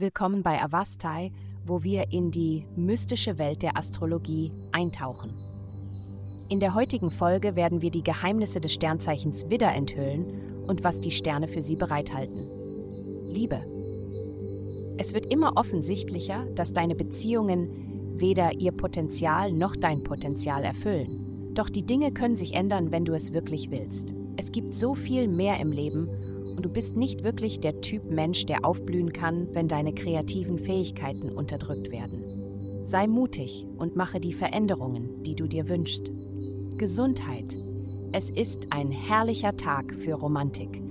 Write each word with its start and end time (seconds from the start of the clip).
Willkommen 0.00 0.44
bei 0.44 0.62
Avastai, 0.62 1.32
wo 1.66 1.82
wir 1.82 2.12
in 2.12 2.30
die 2.30 2.64
mystische 2.76 3.36
Welt 3.36 3.64
der 3.64 3.76
Astrologie 3.76 4.52
eintauchen. 4.70 5.34
In 6.48 6.60
der 6.60 6.76
heutigen 6.76 7.10
Folge 7.10 7.56
werden 7.56 7.82
wir 7.82 7.90
die 7.90 8.04
Geheimnisse 8.04 8.60
des 8.60 8.72
Sternzeichens 8.72 9.50
Widder 9.50 9.74
enthüllen 9.74 10.64
und 10.68 10.84
was 10.84 11.00
die 11.00 11.10
Sterne 11.10 11.48
für 11.48 11.60
sie 11.60 11.74
bereithalten. 11.74 12.48
Liebe. 13.26 13.66
Es 14.98 15.14
wird 15.14 15.26
immer 15.26 15.56
offensichtlicher, 15.56 16.46
dass 16.54 16.72
deine 16.72 16.94
Beziehungen 16.94 18.14
weder 18.20 18.52
ihr 18.52 18.70
Potenzial 18.70 19.50
noch 19.50 19.74
dein 19.74 20.04
Potenzial 20.04 20.62
erfüllen. 20.62 21.54
Doch 21.54 21.68
die 21.68 21.84
Dinge 21.84 22.12
können 22.12 22.36
sich 22.36 22.54
ändern, 22.54 22.92
wenn 22.92 23.04
du 23.04 23.14
es 23.14 23.32
wirklich 23.32 23.72
willst. 23.72 24.14
Es 24.36 24.52
gibt 24.52 24.74
so 24.74 24.94
viel 24.94 25.26
mehr 25.26 25.58
im 25.58 25.72
Leben 25.72 26.08
und 26.58 26.64
du 26.64 26.70
bist 26.70 26.96
nicht 26.96 27.22
wirklich 27.22 27.60
der 27.60 27.80
Typ 27.82 28.10
Mensch, 28.10 28.44
der 28.44 28.64
aufblühen 28.64 29.12
kann, 29.12 29.46
wenn 29.52 29.68
deine 29.68 29.94
kreativen 29.94 30.58
Fähigkeiten 30.58 31.30
unterdrückt 31.30 31.92
werden. 31.92 32.82
Sei 32.82 33.06
mutig 33.06 33.64
und 33.76 33.94
mache 33.94 34.18
die 34.18 34.32
Veränderungen, 34.32 35.22
die 35.22 35.36
du 35.36 35.46
dir 35.46 35.68
wünschst. 35.68 36.10
Gesundheit. 36.76 37.56
Es 38.10 38.30
ist 38.30 38.72
ein 38.72 38.90
herrlicher 38.90 39.56
Tag 39.56 39.94
für 39.94 40.14
Romantik. 40.14 40.82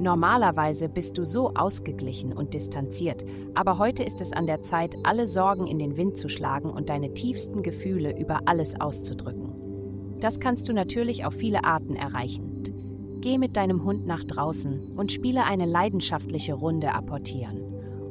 Normalerweise 0.00 0.88
bist 0.88 1.18
du 1.18 1.24
so 1.26 1.52
ausgeglichen 1.52 2.32
und 2.32 2.54
distanziert, 2.54 3.26
aber 3.52 3.76
heute 3.76 4.04
ist 4.04 4.22
es 4.22 4.32
an 4.32 4.46
der 4.46 4.62
Zeit, 4.62 4.96
alle 5.02 5.26
Sorgen 5.26 5.66
in 5.66 5.78
den 5.78 5.98
Wind 5.98 6.16
zu 6.16 6.30
schlagen 6.30 6.70
und 6.70 6.88
deine 6.88 7.12
tiefsten 7.12 7.62
Gefühle 7.62 8.18
über 8.18 8.40
alles 8.46 8.80
auszudrücken. 8.80 10.16
Das 10.20 10.40
kannst 10.40 10.70
du 10.70 10.72
natürlich 10.72 11.26
auf 11.26 11.34
viele 11.34 11.64
Arten 11.64 11.96
erreichen. 11.96 12.51
Geh 13.22 13.38
mit 13.38 13.56
deinem 13.56 13.84
Hund 13.84 14.04
nach 14.04 14.24
draußen 14.24 14.96
und 14.96 15.12
spiele 15.12 15.44
eine 15.44 15.64
leidenschaftliche 15.64 16.54
Runde 16.54 16.92
apportieren. 16.92 17.62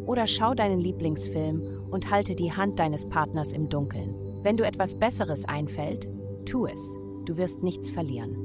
Oder 0.05 0.25
schau 0.25 0.53
deinen 0.53 0.79
Lieblingsfilm 0.79 1.61
und 1.91 2.09
halte 2.09 2.33
die 2.33 2.53
Hand 2.53 2.79
deines 2.79 3.09
Partners 3.09 3.51
im 3.51 3.67
Dunkeln. 3.67 4.15
Wenn 4.41 4.55
du 4.55 4.65
etwas 4.65 4.97
Besseres 4.97 5.43
einfällt, 5.43 6.09
tu 6.45 6.65
es. 6.65 6.95
Du 7.25 7.35
wirst 7.35 7.61
nichts 7.61 7.89
verlieren. 7.89 8.37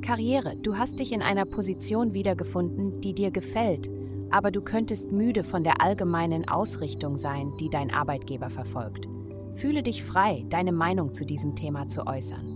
Karriere. 0.00 0.56
Du 0.56 0.78
hast 0.78 0.98
dich 0.98 1.12
in 1.12 1.20
einer 1.20 1.44
Position 1.44 2.14
wiedergefunden, 2.14 3.02
die 3.02 3.14
dir 3.14 3.30
gefällt, 3.30 3.90
aber 4.30 4.50
du 4.50 4.62
könntest 4.62 5.12
müde 5.12 5.44
von 5.44 5.62
der 5.62 5.82
allgemeinen 5.82 6.48
Ausrichtung 6.48 7.18
sein, 7.18 7.52
die 7.60 7.68
dein 7.68 7.92
Arbeitgeber 7.92 8.48
verfolgt. 8.48 9.08
Fühle 9.54 9.82
dich 9.82 10.04
frei, 10.04 10.44
deine 10.48 10.72
Meinung 10.72 11.12
zu 11.12 11.26
diesem 11.26 11.54
Thema 11.54 11.88
zu 11.88 12.06
äußern. 12.06 12.53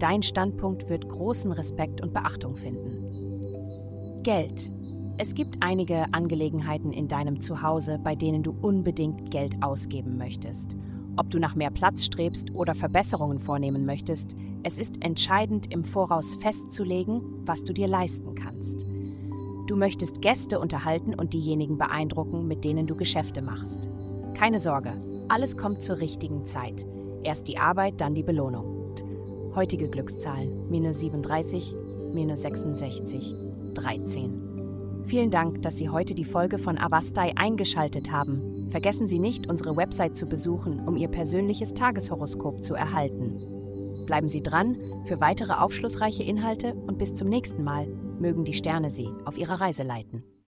Dein 0.00 0.22
Standpunkt 0.22 0.88
wird 0.88 1.06
großen 1.10 1.52
Respekt 1.52 2.00
und 2.00 2.14
Beachtung 2.14 2.56
finden. 2.56 4.22
Geld. 4.22 4.70
Es 5.18 5.34
gibt 5.34 5.58
einige 5.60 6.06
Angelegenheiten 6.12 6.90
in 6.90 7.06
deinem 7.06 7.38
Zuhause, 7.42 8.00
bei 8.02 8.14
denen 8.14 8.42
du 8.42 8.56
unbedingt 8.62 9.30
Geld 9.30 9.62
ausgeben 9.62 10.16
möchtest. 10.16 10.74
Ob 11.16 11.28
du 11.28 11.38
nach 11.38 11.54
mehr 11.54 11.70
Platz 11.70 12.02
strebst 12.02 12.54
oder 12.54 12.74
Verbesserungen 12.74 13.38
vornehmen 13.38 13.84
möchtest, 13.84 14.34
es 14.62 14.78
ist 14.78 15.04
entscheidend, 15.04 15.70
im 15.70 15.84
Voraus 15.84 16.34
festzulegen, 16.36 17.20
was 17.44 17.62
du 17.64 17.74
dir 17.74 17.86
leisten 17.86 18.34
kannst. 18.34 18.86
Du 19.66 19.76
möchtest 19.76 20.22
Gäste 20.22 20.60
unterhalten 20.60 21.14
und 21.14 21.34
diejenigen 21.34 21.76
beeindrucken, 21.76 22.48
mit 22.48 22.64
denen 22.64 22.86
du 22.86 22.96
Geschäfte 22.96 23.42
machst. 23.42 23.90
Keine 24.32 24.60
Sorge, 24.60 24.94
alles 25.28 25.58
kommt 25.58 25.82
zur 25.82 25.98
richtigen 25.98 26.46
Zeit. 26.46 26.86
Erst 27.22 27.48
die 27.48 27.58
Arbeit, 27.58 28.00
dann 28.00 28.14
die 28.14 28.22
Belohnung. 28.22 28.79
Heutige 29.54 29.88
Glückszahlen: 29.88 30.68
minus 30.68 31.00
37, 31.00 31.74
minus 32.12 32.42
66, 32.42 33.34
13. 33.74 35.04
Vielen 35.06 35.30
Dank, 35.30 35.62
dass 35.62 35.76
Sie 35.76 35.88
heute 35.88 36.14
die 36.14 36.24
Folge 36.24 36.58
von 36.58 36.78
Avastai 36.78 37.32
eingeschaltet 37.36 38.12
haben. 38.12 38.68
Vergessen 38.70 39.08
Sie 39.08 39.18
nicht, 39.18 39.48
unsere 39.48 39.76
Website 39.76 40.16
zu 40.16 40.26
besuchen, 40.26 40.86
um 40.86 40.96
Ihr 40.96 41.08
persönliches 41.08 41.74
Tageshoroskop 41.74 42.62
zu 42.62 42.74
erhalten. 42.74 44.04
Bleiben 44.06 44.28
Sie 44.28 44.42
dran 44.42 44.76
für 45.06 45.20
weitere 45.20 45.54
aufschlussreiche 45.54 46.22
Inhalte 46.22 46.74
und 46.74 46.98
bis 46.98 47.14
zum 47.14 47.28
nächsten 47.28 47.64
Mal 47.64 47.88
mögen 48.20 48.44
die 48.44 48.54
Sterne 48.54 48.90
Sie 48.90 49.08
auf 49.24 49.36
Ihrer 49.36 49.60
Reise 49.60 49.82
leiten. 49.82 50.22